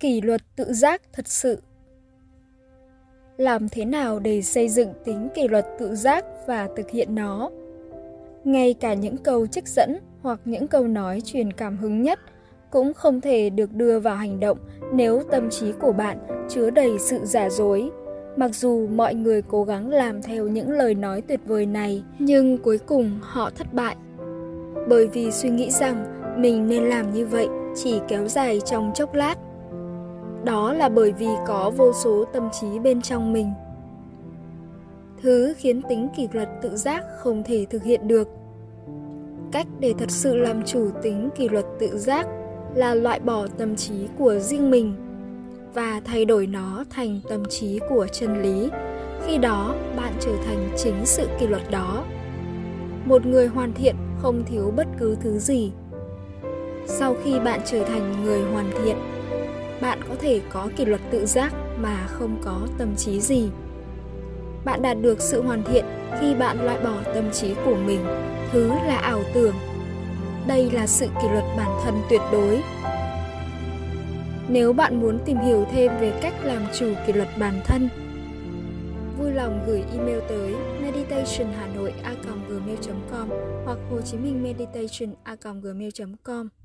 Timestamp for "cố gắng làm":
19.42-20.22